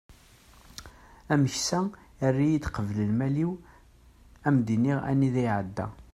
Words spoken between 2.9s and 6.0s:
lmal-iw ad am-d-inin anida iεedda